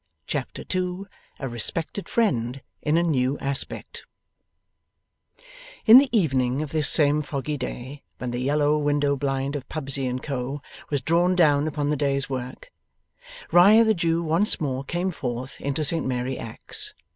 Chapter 0.25 0.63
2 0.63 1.05
A 1.41 1.47
RESPECTED 1.47 2.09
FRIEND 2.09 2.63
IN 2.81 2.97
A 2.97 3.03
NEW 3.03 3.37
ASPECT 3.39 4.03
In 5.85 5.99
the 5.99 6.09
evening 6.11 6.63
of 6.63 6.71
this 6.71 6.89
same 6.89 7.21
foggy 7.21 7.55
day 7.55 8.01
when 8.17 8.31
the 8.31 8.41
yellow 8.41 8.79
window 8.79 9.15
blind 9.15 9.55
of 9.55 9.69
Pubsey 9.69 10.07
and 10.07 10.23
Co. 10.23 10.59
was 10.89 11.03
drawn 11.03 11.35
down 11.35 11.67
upon 11.67 11.91
the 11.91 11.95
day's 11.95 12.27
work, 12.27 12.71
Riah 13.51 13.83
the 13.83 13.93
Jew 13.93 14.23
once 14.23 14.59
more 14.59 14.83
came 14.83 15.11
forth 15.11 15.61
into 15.61 15.85
Saint 15.85 16.07
Mary 16.07 16.35
Axe. 16.35 16.95